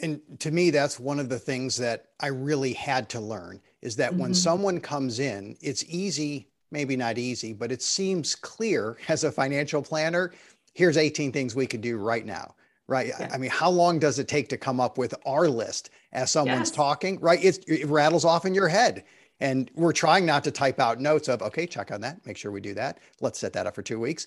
and 0.01 0.21
to 0.39 0.51
me 0.51 0.69
that's 0.69 1.01
one 1.01 1.19
of 1.19 1.31
the 1.31 1.39
things 1.39 1.75
that 1.75 2.09
i 2.21 2.27
really 2.27 2.75
had 2.75 3.09
to 3.09 3.21
learn 3.21 3.59
is 3.81 3.97
that 3.97 4.11
mm-hmm. 4.11 4.21
when 4.21 4.35
someone 4.35 4.79
comes 4.79 5.19
in 5.19 5.57
it's 5.63 5.85
easy 5.89 6.51
maybe 6.71 6.95
not 6.95 7.17
easy 7.17 7.55
but 7.55 7.73
it 7.73 7.81
seems 7.81 8.35
clear 8.35 8.99
as 9.09 9.25
a 9.25 9.33
financial 9.33 9.81
planner 9.81 10.35
here's 10.75 10.99
18 10.99 11.33
things 11.33 11.55
we 11.55 11.67
could 11.67 11.81
do 11.81 11.97
right 11.97 12.27
now 12.27 12.55
right? 12.89 13.09
Yeah. 13.09 13.31
I 13.33 13.39
mean, 13.39 13.51
how 13.51 13.71
long 13.71 13.99
does 13.99 14.19
it 14.19 14.29
take 14.29 14.49
to 14.51 14.57
come 14.57 14.81
up 14.81 14.99
with 14.99 15.15
our 15.25 15.49
list 15.49 15.91
as 16.13 16.31
someone's 16.31 16.69
yes. 16.69 16.77
talking, 16.77 17.19
right? 17.21 17.43
It's, 17.43 17.59
it 17.67 17.87
rattles 17.87 18.25
off 18.25 18.45
in 18.45 18.55
your 18.55 18.69
head. 18.69 19.05
And 19.41 19.71
we're 19.75 19.93
trying 19.93 20.25
not 20.25 20.45
to 20.45 20.51
type 20.51 20.81
out 20.81 21.01
notes 21.01 21.29
of, 21.29 21.43
okay, 21.43 21.67
check 21.67 21.91
on 21.91 22.01
that, 22.01 22.25
make 22.25 22.39
sure 22.39 22.51
we 22.51 22.61
do 22.61 22.75
that. 22.75 22.99
Let's 23.21 23.39
set 23.39 23.53
that 23.53 23.67
up 23.67 23.75
for 23.75 23.83
two 23.83 24.01
weeks 24.01 24.27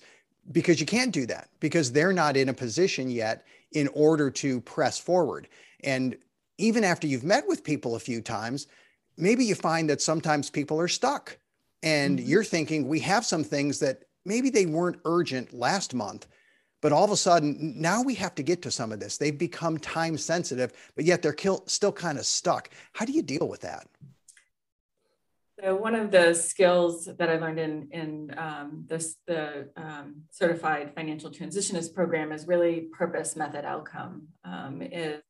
because 0.52 0.80
you 0.80 0.86
can't 0.86 1.12
do 1.12 1.26
that 1.26 1.48
because 1.58 1.92
they're 1.92 2.12
not 2.12 2.36
in 2.36 2.48
a 2.48 2.54
position 2.54 3.10
yet 3.10 3.44
in 3.72 3.88
order 3.94 4.30
to 4.30 4.60
press 4.60 4.98
forward. 4.98 5.48
And 5.82 6.16
even 6.58 6.84
after 6.84 7.06
you've 7.06 7.24
met 7.24 7.46
with 7.48 7.64
people 7.64 7.96
a 7.96 8.00
few 8.00 8.20
times, 8.20 8.66
maybe 9.16 9.44
you 9.44 9.54
find 9.54 9.88
that 9.90 10.02
sometimes 10.02 10.50
people 10.50 10.80
are 10.80 10.88
stuck 10.88 11.38
and 11.82 12.18
mm-hmm. 12.18 12.28
you're 12.28 12.44
thinking 12.44 12.86
we 12.86 13.00
have 13.00 13.24
some 13.24 13.44
things 13.44 13.78
that 13.80 14.04
maybe 14.24 14.50
they 14.50 14.66
weren't 14.66 15.00
urgent 15.04 15.52
last 15.52 15.94
month, 15.94 16.26
but 16.80 16.92
all 16.92 17.04
of 17.04 17.10
a 17.10 17.16
sudden, 17.16 17.74
now 17.76 18.02
we 18.02 18.14
have 18.14 18.34
to 18.36 18.42
get 18.42 18.62
to 18.62 18.70
some 18.70 18.92
of 18.92 19.00
this. 19.00 19.18
They've 19.18 19.36
become 19.36 19.78
time 19.78 20.16
sensitive, 20.16 20.72
but 20.96 21.04
yet 21.04 21.22
they're 21.22 21.32
kill, 21.32 21.62
still 21.66 21.92
kind 21.92 22.18
of 22.18 22.24
stuck. 22.24 22.70
How 22.92 23.04
do 23.04 23.12
you 23.12 23.22
deal 23.22 23.48
with 23.48 23.60
that? 23.60 23.86
So 25.62 25.76
one 25.76 25.94
of 25.94 26.10
the 26.10 26.32
skills 26.32 27.04
that 27.04 27.28
I 27.28 27.36
learned 27.36 27.58
in 27.58 27.88
in 27.92 28.34
um, 28.38 28.84
this 28.88 29.16
the 29.26 29.68
um, 29.76 30.22
certified 30.30 30.94
financial 30.94 31.30
transitionist 31.30 31.92
program 31.92 32.32
is 32.32 32.46
really 32.46 32.88
purpose, 32.92 33.36
method, 33.36 33.66
outcome. 33.66 34.28
Um, 34.42 34.80
is 34.80 35.20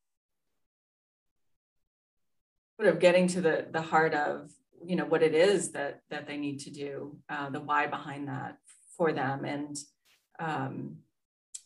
sort 2.79 2.93
of 2.93 2.99
getting 2.99 3.27
to 3.27 3.41
the 3.41 3.67
the 3.69 3.81
heart 3.81 4.13
of 4.13 4.51
you 4.85 4.95
know 4.95 5.05
what 5.05 5.21
it 5.21 5.35
is 5.35 5.73
that 5.73 5.99
that 6.09 6.27
they 6.27 6.37
need 6.37 6.59
to 6.61 6.69
do, 6.69 7.17
uh, 7.29 7.49
the 7.49 7.59
why 7.59 7.87
behind 7.87 8.29
that 8.29 8.57
for 8.95 9.11
them, 9.11 9.43
and 9.43 9.77
um, 10.39 10.95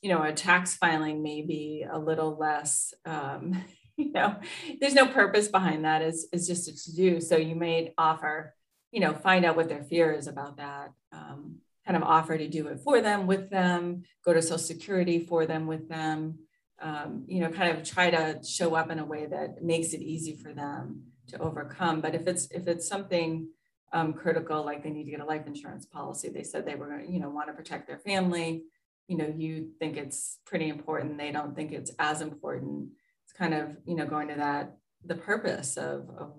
you 0.06 0.12
know 0.12 0.22
a 0.22 0.32
tax 0.32 0.76
filing 0.76 1.24
may 1.24 1.42
be 1.42 1.84
a 1.92 1.98
little 1.98 2.38
less. 2.38 2.94
Um, 3.06 3.64
you 3.98 4.12
know, 4.12 4.36
there's 4.80 4.94
no 4.94 5.08
purpose 5.08 5.48
behind 5.48 5.84
that. 5.84 6.04
Is 6.04 6.28
is 6.32 6.46
just 6.46 6.68
a 6.68 6.76
to 6.76 6.96
do. 6.96 7.20
So 7.20 7.38
you 7.38 7.56
may 7.56 7.92
offer, 7.98 8.54
you 8.92 9.00
know, 9.00 9.16
find 9.16 9.46
out 9.46 9.56
what 9.56 9.68
their 9.68 9.82
fear 9.82 10.12
is 10.12 10.28
about 10.28 10.58
that. 10.58 10.92
Um, 11.12 11.56
kind 11.88 11.98
of 11.98 12.04
offer 12.04 12.38
to 12.38 12.48
do 12.48 12.68
it 12.68 12.82
for 12.82 13.02
them, 13.02 13.26
with 13.26 13.50
them, 13.50 14.04
go 14.24 14.32
to 14.32 14.44
Social 14.44 14.60
Security 14.60 15.26
for 15.26 15.48
them, 15.48 15.66
with 15.66 15.90
them. 15.90 16.38
Um, 16.80 17.24
you 17.28 17.40
know, 17.42 17.50
kind 17.50 17.76
of 17.76 17.84
try 17.84 18.12
to 18.12 18.44
show 18.44 18.76
up 18.76 18.92
in 18.92 19.00
a 19.00 19.06
way 19.06 19.26
that 19.26 19.64
makes 19.64 19.94
it 19.94 20.02
easy 20.02 20.36
for 20.36 20.54
them 20.54 21.06
to 21.30 21.40
overcome. 21.40 22.02
But 22.02 22.14
if 22.14 22.28
it's 22.28 22.46
if 22.52 22.68
it's 22.68 22.88
something 22.88 23.48
um, 23.92 24.14
critical, 24.14 24.64
like 24.64 24.84
they 24.84 24.92
need 24.92 25.06
to 25.06 25.12
get 25.12 25.22
a 25.22 25.26
life 25.26 25.48
insurance 25.48 25.88
policy, 25.88 26.30
they 26.30 26.44
said 26.44 26.64
they 26.64 26.76
were 26.76 26.90
going 26.90 27.12
you 27.12 27.20
know, 27.20 27.32
want 27.32 27.48
to 27.48 27.54
protect 27.54 27.88
their 27.88 27.98
family. 27.98 28.66
You 29.08 29.18
know, 29.18 29.34
you 29.36 29.70
think 29.80 29.98
it's 29.98 30.40
pretty 30.46 30.70
important. 30.70 31.18
They 31.18 31.32
don't 31.32 31.56
think 31.56 31.72
it's 31.72 31.92
as 32.00 32.22
important. 32.22 32.90
It's 33.26 33.38
kind 33.38 33.54
of, 33.54 33.78
you 33.86 33.96
know, 33.96 34.06
going 34.06 34.30
to 34.30 34.36
that 34.36 34.78
the 35.06 35.16
purpose 35.16 35.78
of, 35.78 36.10
of 36.18 36.34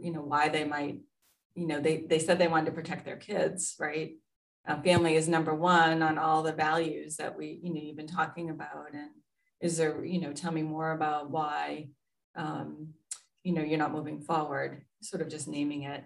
you 0.00 0.12
know, 0.12 0.22
why 0.22 0.48
they 0.48 0.64
might, 0.64 1.00
you 1.54 1.66
know, 1.66 1.80
they 1.80 2.06
they 2.08 2.18
said 2.18 2.38
they 2.38 2.48
wanted 2.48 2.66
to 2.66 2.72
protect 2.72 3.04
their 3.04 3.16
kids, 3.16 3.76
right? 3.78 4.12
Uh, 4.66 4.80
family 4.82 5.14
is 5.14 5.28
number 5.28 5.54
one 5.54 6.02
on 6.02 6.18
all 6.18 6.42
the 6.42 6.52
values 6.52 7.16
that 7.16 7.36
we, 7.36 7.60
you 7.62 7.72
know, 7.72 7.80
you've 7.80 7.96
been 7.96 8.06
talking 8.06 8.50
about. 8.50 8.92
And 8.92 9.10
is 9.60 9.76
there, 9.76 10.04
you 10.04 10.20
know, 10.20 10.32
tell 10.32 10.52
me 10.52 10.62
more 10.62 10.92
about 10.92 11.30
why 11.30 11.88
um, 12.36 12.88
you 13.42 13.52
know 13.52 13.62
you're 13.62 13.78
not 13.78 13.92
moving 13.92 14.20
forward 14.20 14.82
sort 15.00 15.22
of 15.22 15.28
just 15.28 15.48
naming 15.48 15.82
it 15.82 16.04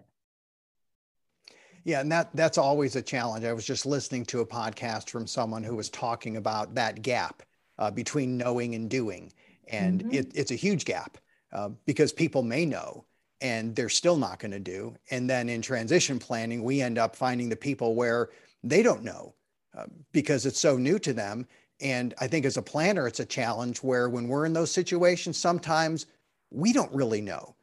yeah 1.84 2.00
and 2.00 2.10
that 2.10 2.28
that's 2.34 2.58
always 2.58 2.96
a 2.96 3.02
challenge 3.02 3.44
i 3.44 3.52
was 3.52 3.64
just 3.64 3.86
listening 3.86 4.24
to 4.24 4.40
a 4.40 4.46
podcast 4.46 5.08
from 5.10 5.26
someone 5.26 5.62
who 5.62 5.76
was 5.76 5.88
talking 5.88 6.36
about 6.36 6.74
that 6.74 7.02
gap 7.02 7.42
uh, 7.78 7.90
between 7.90 8.36
knowing 8.36 8.74
and 8.74 8.90
doing 8.90 9.32
and 9.68 10.00
mm-hmm. 10.00 10.14
it, 10.14 10.32
it's 10.34 10.50
a 10.50 10.56
huge 10.56 10.84
gap 10.84 11.18
uh, 11.52 11.68
because 11.86 12.12
people 12.12 12.42
may 12.42 12.64
know 12.64 13.04
and 13.40 13.74
they're 13.74 13.88
still 13.88 14.16
not 14.16 14.38
going 14.38 14.50
to 14.50 14.60
do 14.60 14.94
and 15.10 15.28
then 15.28 15.48
in 15.48 15.62
transition 15.62 16.18
planning 16.18 16.62
we 16.62 16.80
end 16.80 16.98
up 16.98 17.16
finding 17.16 17.48
the 17.48 17.56
people 17.56 17.94
where 17.94 18.30
they 18.62 18.82
don't 18.82 19.02
know 19.02 19.34
uh, 19.76 19.86
because 20.12 20.46
it's 20.46 20.60
so 20.60 20.76
new 20.76 20.98
to 20.98 21.12
them 21.12 21.46
and 21.80 22.14
i 22.20 22.26
think 22.26 22.44
as 22.44 22.56
a 22.56 22.62
planner 22.62 23.06
it's 23.06 23.20
a 23.20 23.24
challenge 23.24 23.78
where 23.78 24.08
when 24.08 24.28
we're 24.28 24.44
in 24.44 24.52
those 24.52 24.70
situations 24.70 25.36
sometimes 25.38 26.06
we 26.50 26.72
don't 26.72 26.92
really 26.92 27.20
know. 27.20 27.54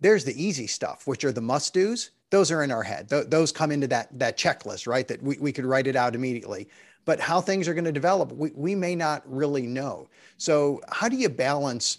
There's 0.00 0.24
the 0.24 0.42
easy 0.42 0.66
stuff, 0.66 1.06
which 1.06 1.24
are 1.24 1.32
the 1.32 1.40
must 1.40 1.74
do's. 1.74 2.10
Those 2.30 2.50
are 2.50 2.62
in 2.62 2.70
our 2.70 2.82
head. 2.82 3.08
Th- 3.08 3.26
those 3.26 3.52
come 3.52 3.70
into 3.70 3.86
that, 3.88 4.16
that 4.18 4.36
checklist, 4.36 4.86
right? 4.86 5.08
That 5.08 5.22
we, 5.22 5.38
we 5.38 5.52
could 5.52 5.64
write 5.64 5.86
it 5.86 5.96
out 5.96 6.14
immediately. 6.14 6.68
But 7.04 7.20
how 7.20 7.40
things 7.40 7.66
are 7.68 7.74
going 7.74 7.84
to 7.84 7.92
develop, 7.92 8.32
we, 8.32 8.50
we 8.54 8.74
may 8.74 8.94
not 8.94 9.22
really 9.24 9.66
know. 9.66 10.08
So, 10.36 10.82
how 10.90 11.08
do 11.08 11.16
you 11.16 11.28
balance 11.28 11.98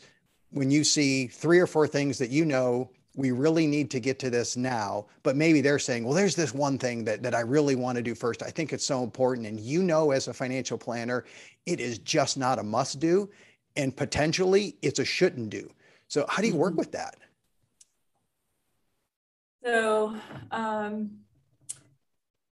when 0.51 0.69
you 0.69 0.83
see 0.83 1.27
three 1.27 1.59
or 1.59 1.67
four 1.67 1.87
things 1.87 2.17
that 2.19 2.29
you 2.29 2.45
know 2.45 2.89
we 3.15 3.31
really 3.31 3.67
need 3.67 3.91
to 3.91 3.99
get 3.99 4.19
to 4.19 4.29
this 4.29 4.55
now, 4.55 5.05
but 5.23 5.35
maybe 5.35 5.61
they're 5.61 5.79
saying, 5.79 6.03
well, 6.05 6.13
there's 6.13 6.35
this 6.35 6.53
one 6.53 6.77
thing 6.77 7.03
that, 7.03 7.21
that 7.23 7.35
I 7.35 7.41
really 7.41 7.75
want 7.75 7.97
to 7.97 8.01
do 8.01 8.15
first. 8.15 8.41
I 8.41 8.49
think 8.49 8.71
it's 8.71 8.85
so 8.85 9.03
important. 9.03 9.47
And 9.47 9.59
you 9.59 9.83
know, 9.83 10.11
as 10.11 10.27
a 10.27 10.33
financial 10.33 10.77
planner, 10.77 11.25
it 11.65 11.79
is 11.79 11.99
just 11.99 12.37
not 12.37 12.59
a 12.59 12.63
must 12.63 12.99
do. 12.99 13.29
And 13.75 13.95
potentially 13.95 14.77
it's 14.81 14.99
a 14.99 15.05
shouldn't 15.05 15.49
do. 15.49 15.69
So 16.07 16.25
how 16.29 16.41
do 16.41 16.47
you 16.47 16.55
work 16.55 16.71
mm-hmm. 16.71 16.79
with 16.79 16.91
that? 16.93 17.17
So, 19.63 20.15
um, 20.51 21.11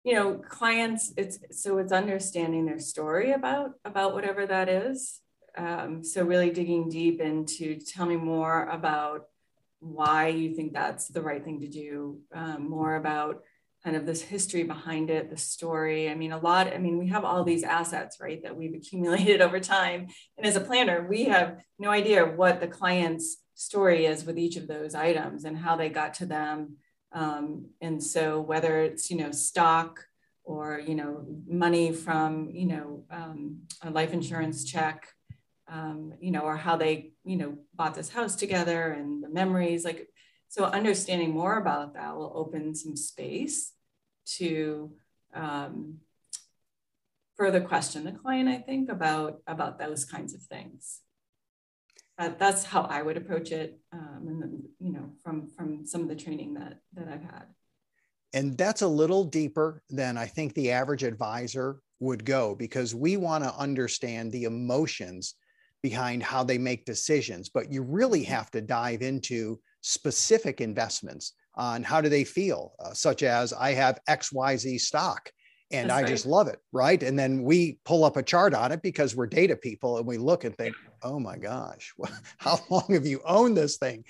you 0.04 0.14
know, 0.14 0.34
clients, 0.34 1.12
it's 1.16 1.38
so 1.50 1.78
it's 1.78 1.92
understanding 1.92 2.66
their 2.66 2.78
story 2.78 3.32
about 3.32 3.72
about 3.84 4.14
whatever 4.14 4.46
that 4.46 4.68
is. 4.68 5.20
Um, 5.56 6.04
so 6.04 6.24
really 6.24 6.50
digging 6.50 6.88
deep 6.88 7.20
into 7.20 7.78
tell 7.80 8.06
me 8.06 8.16
more 8.16 8.66
about 8.66 9.24
why 9.80 10.28
you 10.28 10.54
think 10.54 10.72
that's 10.72 11.08
the 11.08 11.22
right 11.22 11.44
thing 11.44 11.60
to 11.60 11.68
do, 11.68 12.20
um, 12.34 12.68
more 12.68 12.96
about 12.96 13.42
kind 13.84 13.96
of 13.96 14.06
this 14.06 14.22
history 14.22 14.64
behind 14.64 15.08
it, 15.08 15.30
the 15.30 15.36
story. 15.36 16.10
I 16.10 16.14
mean, 16.14 16.32
a 16.32 16.38
lot, 16.38 16.72
I 16.72 16.78
mean, 16.78 16.98
we 16.98 17.08
have 17.08 17.24
all 17.24 17.44
these 17.44 17.62
assets, 17.62 18.18
right, 18.20 18.42
that 18.42 18.56
we've 18.56 18.74
accumulated 18.74 19.40
over 19.42 19.60
time. 19.60 20.08
And 20.36 20.46
as 20.46 20.56
a 20.56 20.60
planner, 20.60 21.06
we 21.08 21.24
have 21.26 21.58
no 21.78 21.90
idea 21.90 22.24
what 22.24 22.60
the 22.60 22.66
client's 22.66 23.38
story 23.54 24.06
is 24.06 24.24
with 24.24 24.38
each 24.38 24.56
of 24.56 24.66
those 24.66 24.94
items 24.94 25.44
and 25.44 25.56
how 25.56 25.76
they 25.76 25.88
got 25.88 26.14
to 26.14 26.26
them. 26.26 26.76
Um, 27.12 27.70
and 27.80 28.02
so 28.02 28.40
whether 28.40 28.80
it's, 28.80 29.10
you 29.10 29.16
know, 29.16 29.32
stock 29.32 30.04
or, 30.44 30.80
you 30.80 30.94
know, 30.94 31.26
money 31.46 31.92
from, 31.92 32.50
you 32.50 32.66
know, 32.66 33.04
um, 33.10 33.60
a 33.82 33.90
life 33.90 34.12
insurance 34.12 34.64
check, 34.64 35.08
um, 35.68 36.14
you 36.20 36.30
know, 36.30 36.40
or 36.40 36.56
how 36.56 36.76
they, 36.76 37.12
you 37.24 37.36
know, 37.36 37.58
bought 37.74 37.94
this 37.94 38.10
house 38.10 38.36
together 38.36 38.92
and 38.92 39.22
the 39.22 39.28
memories, 39.28 39.84
like, 39.84 40.08
so 40.48 40.64
understanding 40.64 41.30
more 41.30 41.58
about 41.58 41.94
that 41.94 42.16
will 42.16 42.32
open 42.34 42.74
some 42.74 42.96
space 42.96 43.72
to 44.24 44.90
um, 45.34 45.98
further 47.36 47.60
question 47.60 48.04
the 48.04 48.12
client, 48.12 48.48
I 48.48 48.56
think, 48.56 48.88
about, 48.90 49.40
about 49.46 49.78
those 49.78 50.06
kinds 50.06 50.34
of 50.34 50.40
things 50.42 51.00
that's 52.18 52.64
how 52.64 52.82
I 52.82 53.02
would 53.02 53.16
approach 53.16 53.52
it, 53.52 53.78
um, 53.92 54.26
and 54.26 54.42
then, 54.42 54.62
you 54.80 54.92
know, 54.92 55.10
from 55.22 55.48
from 55.48 55.86
some 55.86 56.02
of 56.02 56.08
the 56.08 56.16
training 56.16 56.54
that 56.54 56.80
that 56.94 57.08
I've 57.08 57.22
had. 57.22 57.44
And 58.34 58.58
that's 58.58 58.82
a 58.82 58.88
little 58.88 59.24
deeper 59.24 59.82
than 59.88 60.18
I 60.18 60.26
think 60.26 60.52
the 60.52 60.70
average 60.72 61.02
advisor 61.02 61.80
would 62.00 62.24
go 62.24 62.54
because 62.54 62.94
we 62.94 63.16
want 63.16 63.44
to 63.44 63.54
understand 63.54 64.32
the 64.32 64.44
emotions 64.44 65.34
behind 65.82 66.22
how 66.22 66.44
they 66.44 66.58
make 66.58 66.84
decisions. 66.84 67.48
But 67.48 67.72
you 67.72 67.82
really 67.82 68.24
have 68.24 68.50
to 68.50 68.60
dive 68.60 69.02
into 69.02 69.60
specific 69.80 70.60
investments 70.60 71.32
on 71.54 71.82
how 71.82 72.00
do 72.00 72.08
they 72.08 72.24
feel, 72.24 72.74
uh, 72.80 72.92
such 72.92 73.22
as 73.22 73.52
I 73.52 73.72
have 73.72 74.00
XYZ 74.08 74.80
stock 74.80 75.30
and 75.70 75.90
That's 75.90 75.98
I 75.98 76.02
right. 76.02 76.08
just 76.08 76.26
love 76.26 76.48
it. 76.48 76.60
Right. 76.72 77.02
And 77.02 77.18
then 77.18 77.42
we 77.42 77.78
pull 77.84 78.04
up 78.04 78.16
a 78.16 78.22
chart 78.22 78.54
on 78.54 78.72
it 78.72 78.82
because 78.82 79.14
we're 79.14 79.26
data 79.26 79.54
people 79.54 79.98
and 79.98 80.06
we 80.06 80.16
look 80.16 80.44
and 80.44 80.56
think, 80.56 80.74
oh 81.02 81.20
my 81.20 81.36
gosh, 81.36 81.92
how 82.38 82.58
long 82.70 82.86
have 82.90 83.06
you 83.06 83.20
owned 83.24 83.56
this 83.56 83.76
thing? 83.76 84.04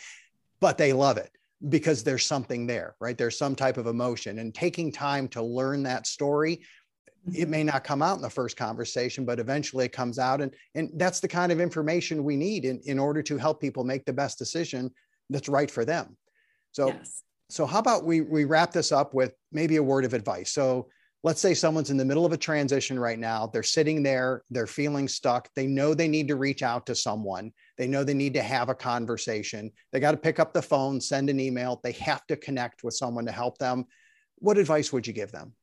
But 0.60 0.78
they 0.78 0.92
love 0.92 1.16
it 1.16 1.30
because 1.68 2.04
there's 2.04 2.24
something 2.24 2.66
there, 2.66 2.94
right? 3.00 3.18
There's 3.18 3.36
some 3.36 3.56
type 3.56 3.76
of 3.76 3.88
emotion 3.88 4.38
and 4.38 4.54
taking 4.54 4.92
time 4.92 5.26
to 5.28 5.42
learn 5.42 5.82
that 5.84 6.06
story. 6.06 6.62
It 7.26 7.42
mm-hmm. 7.42 7.50
may 7.50 7.64
not 7.64 7.82
come 7.82 8.02
out 8.02 8.16
in 8.16 8.22
the 8.22 8.30
first 8.30 8.56
conversation, 8.56 9.24
but 9.24 9.40
eventually 9.40 9.84
it 9.84 9.92
comes 9.92 10.20
out. 10.20 10.40
And, 10.40 10.54
and 10.76 10.90
that's 10.94 11.18
the 11.18 11.28
kind 11.28 11.50
of 11.50 11.60
information 11.60 12.22
we 12.22 12.36
need 12.36 12.64
in, 12.64 12.80
in 12.84 12.98
order 13.00 13.22
to 13.22 13.36
help 13.36 13.60
people 13.60 13.82
make 13.82 14.04
the 14.04 14.12
best 14.12 14.38
decision 14.38 14.92
that's 15.28 15.48
right 15.48 15.70
for 15.70 15.84
them. 15.84 16.16
So, 16.70 16.88
yes. 16.88 17.24
so 17.48 17.66
how 17.66 17.80
about 17.80 18.04
we, 18.04 18.20
we 18.20 18.44
wrap 18.44 18.72
this 18.72 18.92
up 18.92 19.12
with 19.12 19.34
maybe 19.50 19.76
a 19.76 19.82
word 19.82 20.04
of 20.04 20.14
advice? 20.14 20.52
So 20.52 20.88
let's 21.24 21.40
say 21.40 21.52
someone's 21.52 21.90
in 21.90 21.96
the 21.96 22.04
middle 22.04 22.24
of 22.24 22.32
a 22.32 22.36
transition 22.36 22.98
right 22.98 23.18
now 23.18 23.46
they're 23.46 23.62
sitting 23.62 24.02
there 24.02 24.42
they're 24.50 24.66
feeling 24.66 25.08
stuck 25.08 25.48
they 25.54 25.66
know 25.66 25.94
they 25.94 26.08
need 26.08 26.28
to 26.28 26.36
reach 26.36 26.62
out 26.62 26.86
to 26.86 26.94
someone 26.94 27.52
they 27.76 27.86
know 27.88 28.04
they 28.04 28.14
need 28.14 28.34
to 28.34 28.42
have 28.42 28.68
a 28.68 28.74
conversation 28.74 29.70
they 29.92 30.00
got 30.00 30.12
to 30.12 30.16
pick 30.16 30.38
up 30.38 30.52
the 30.52 30.62
phone 30.62 31.00
send 31.00 31.28
an 31.28 31.40
email 31.40 31.80
they 31.82 31.92
have 31.92 32.26
to 32.26 32.36
connect 32.36 32.84
with 32.84 32.94
someone 32.94 33.26
to 33.26 33.32
help 33.32 33.58
them. 33.58 33.86
What 34.36 34.58
advice 34.58 34.92
would 34.92 35.06
you 35.06 35.12
give 35.12 35.32
them? 35.32 35.54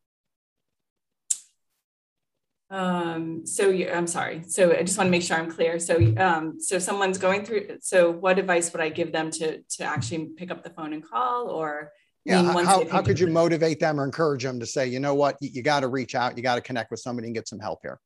Um, 2.71 3.45
so 3.45 3.69
you, 3.69 3.91
i'm 3.91 4.07
sorry 4.07 4.41
so 4.41 4.73
i 4.73 4.81
just 4.81 4.97
want 4.97 5.07
to 5.07 5.11
make 5.11 5.21
sure 5.21 5.37
i'm 5.37 5.51
clear. 5.51 5.77
So 5.79 5.95
um, 6.17 6.59
so 6.59 6.79
someone's 6.79 7.19
going 7.19 7.45
through 7.45 7.77
so 7.81 8.09
what 8.09 8.39
advice 8.39 8.73
would 8.73 8.81
i 8.81 8.89
give 8.89 9.11
them 9.11 9.29
to 9.31 9.61
to 9.61 9.83
actually 9.83 10.29
pick 10.35 10.49
up 10.49 10.63
the 10.63 10.71
phone 10.71 10.91
and 10.93 11.07
call 11.07 11.49
or 11.49 11.91
yeah 12.25 12.63
how, 12.63 12.87
how 12.89 13.01
could 13.01 13.19
you 13.19 13.27
motivate 13.27 13.79
them 13.79 13.99
or 13.99 14.03
encourage 14.03 14.43
them 14.43 14.59
to 14.59 14.65
say 14.65 14.87
you 14.87 14.99
know 14.99 15.13
what? 15.13 15.37
You, 15.41 15.49
you 15.53 15.61
got 15.61 15.81
to 15.81 15.87
reach 15.87 16.15
out 16.15 16.35
you 16.35 16.43
got 16.43 16.55
to 16.55 16.61
connect 16.61 16.91
with 16.91 16.99
somebody 16.99 17.27
and 17.27 17.35
get 17.35 17.47
some 17.47 17.59
help 17.59 17.79
here. 17.83 17.99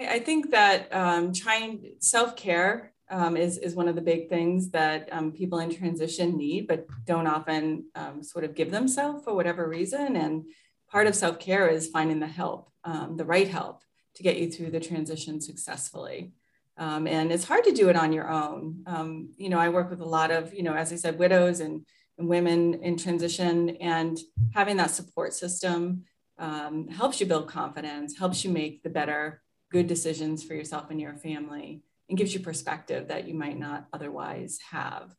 I 0.00 0.18
think 0.18 0.50
that 0.50 0.92
um, 0.92 1.32
trying 1.32 1.94
self-care 2.00 2.92
um, 3.10 3.36
is, 3.36 3.58
is 3.58 3.76
one 3.76 3.86
of 3.86 3.94
the 3.94 4.00
big 4.00 4.28
things 4.28 4.70
that 4.70 5.08
um, 5.12 5.30
people 5.30 5.60
in 5.60 5.72
transition 5.72 6.36
need 6.36 6.66
but 6.66 6.86
don't 7.04 7.28
often 7.28 7.84
um, 7.94 8.22
sort 8.22 8.44
of 8.44 8.54
give 8.54 8.70
themselves 8.70 9.22
for 9.22 9.34
whatever 9.34 9.68
reason 9.68 10.16
and 10.16 10.46
part 10.90 11.06
of 11.06 11.14
self-care 11.14 11.68
is 11.68 11.88
finding 11.88 12.18
the 12.18 12.26
help 12.26 12.70
um, 12.82 13.16
the 13.16 13.24
right 13.24 13.48
help 13.48 13.82
to 14.16 14.22
get 14.22 14.36
you 14.36 14.50
through 14.50 14.70
the 14.70 14.80
transition 14.80 15.40
successfully. 15.40 16.32
Um, 16.76 17.06
and 17.06 17.32
it's 17.32 17.44
hard 17.44 17.64
to 17.64 17.72
do 17.72 17.88
it 17.88 17.96
on 17.96 18.12
your 18.12 18.28
own. 18.28 18.84
You 19.36 19.48
know 19.48 19.58
i 19.58 19.68
work 19.68 19.90
with 19.90 20.00
a 20.00 20.04
lot 20.04 20.32
of 20.32 20.52
you 20.52 20.64
know 20.64 20.74
as 20.74 20.92
i 20.92 20.96
said 20.96 21.18
widows 21.18 21.60
and 21.60 21.84
women 22.18 22.74
in 22.82 22.96
transition 22.96 23.70
and 23.80 24.18
having 24.54 24.76
that 24.76 24.90
support 24.90 25.34
system 25.34 26.04
um, 26.38 26.88
helps 26.88 27.20
you 27.20 27.26
build 27.26 27.48
confidence 27.48 28.18
helps 28.18 28.44
you 28.44 28.50
make 28.50 28.82
the 28.82 28.90
better 28.90 29.42
good 29.70 29.86
decisions 29.86 30.42
for 30.42 30.54
yourself 30.54 30.90
and 30.90 31.00
your 31.00 31.14
family 31.14 31.82
and 32.08 32.18
gives 32.18 32.34
you 32.34 32.40
perspective 32.40 33.08
that 33.08 33.26
you 33.26 33.34
might 33.34 33.58
not 33.58 33.86
otherwise 33.92 34.58
have 34.70 35.14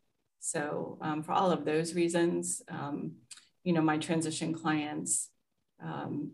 So 0.46 1.00
um, 1.02 1.24
for 1.24 1.32
all 1.32 1.50
of 1.50 1.66
those 1.66 1.96
reasons, 1.96 2.62
um, 2.70 3.14
you 3.64 3.74
know, 3.74 3.82
my 3.82 3.98
transition 3.98 4.54
clients 4.54 5.28
um, 5.84 6.34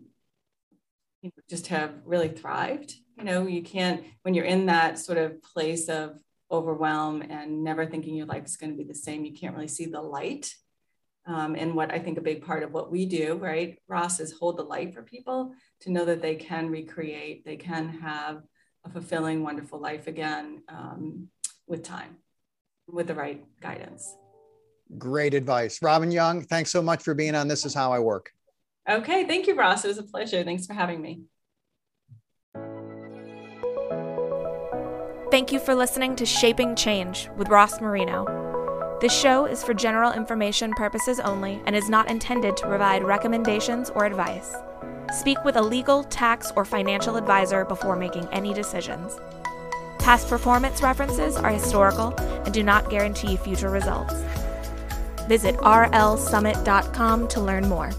just 1.48 1.68
have 1.68 1.94
really 2.04 2.28
thrived. 2.28 2.94
You 3.16 3.24
know, 3.24 3.46
you 3.46 3.62
can't, 3.62 4.04
when 4.20 4.34
you're 4.34 4.44
in 4.44 4.66
that 4.66 4.98
sort 4.98 5.16
of 5.16 5.42
place 5.42 5.88
of 5.88 6.20
overwhelm 6.52 7.22
and 7.22 7.64
never 7.64 7.86
thinking 7.86 8.14
your 8.14 8.26
life 8.26 8.44
is 8.44 8.56
going 8.56 8.70
to 8.70 8.76
be 8.76 8.84
the 8.84 8.94
same, 8.94 9.24
you 9.24 9.32
can't 9.32 9.54
really 9.54 9.68
see 9.68 9.86
the 9.86 10.00
light. 10.00 10.54
Um, 11.24 11.54
and 11.54 11.74
what 11.74 11.92
I 11.92 11.98
think 11.98 12.18
a 12.18 12.22
big 12.22 12.44
part 12.44 12.62
of 12.62 12.72
what 12.72 12.90
we 12.90 13.06
do, 13.06 13.36
right, 13.36 13.78
Ross, 13.88 14.20
is 14.20 14.32
hold 14.32 14.58
the 14.58 14.64
light 14.64 14.92
for 14.92 15.02
people 15.02 15.54
to 15.80 15.90
know 15.90 16.04
that 16.04 16.20
they 16.20 16.34
can 16.34 16.68
recreate, 16.68 17.44
they 17.44 17.56
can 17.56 17.88
have 18.00 18.42
a 18.84 18.90
fulfilling, 18.90 19.42
wonderful 19.42 19.80
life 19.80 20.08
again 20.08 20.62
um, 20.68 21.28
with 21.66 21.84
time, 21.84 22.16
with 22.88 23.06
the 23.06 23.14
right 23.14 23.44
guidance. 23.60 24.16
Great 24.98 25.32
advice. 25.32 25.80
Robin 25.80 26.10
Young, 26.10 26.42
thanks 26.42 26.70
so 26.70 26.82
much 26.82 27.02
for 27.02 27.14
being 27.14 27.34
on 27.34 27.48
This 27.48 27.64
Is 27.64 27.72
How 27.72 27.92
I 27.92 27.98
Work. 28.00 28.30
Okay. 28.88 29.26
Thank 29.26 29.46
you, 29.46 29.54
Ross. 29.54 29.84
It 29.84 29.88
was 29.88 29.98
a 29.98 30.02
pleasure. 30.02 30.42
Thanks 30.42 30.66
for 30.66 30.74
having 30.74 31.00
me. 31.00 31.22
Thank 35.32 35.50
you 35.50 35.60
for 35.60 35.74
listening 35.74 36.14
to 36.16 36.26
Shaping 36.26 36.76
Change 36.76 37.30
with 37.38 37.48
Ross 37.48 37.80
Marino. 37.80 38.98
This 39.00 39.18
show 39.18 39.46
is 39.46 39.64
for 39.64 39.72
general 39.72 40.12
information 40.12 40.72
purposes 40.72 41.18
only 41.20 41.58
and 41.64 41.74
is 41.74 41.88
not 41.88 42.10
intended 42.10 42.54
to 42.58 42.66
provide 42.66 43.02
recommendations 43.02 43.88
or 43.88 44.04
advice. 44.04 44.54
Speak 45.10 45.42
with 45.42 45.56
a 45.56 45.62
legal, 45.62 46.04
tax, 46.04 46.52
or 46.54 46.66
financial 46.66 47.16
advisor 47.16 47.64
before 47.64 47.96
making 47.96 48.28
any 48.30 48.52
decisions. 48.52 49.18
Past 50.00 50.28
performance 50.28 50.82
references 50.82 51.36
are 51.36 51.48
historical 51.48 52.12
and 52.44 52.52
do 52.52 52.62
not 52.62 52.90
guarantee 52.90 53.38
future 53.38 53.70
results. 53.70 54.12
Visit 55.28 55.56
rlsummit.com 55.56 57.28
to 57.28 57.40
learn 57.40 57.66
more. 57.70 57.90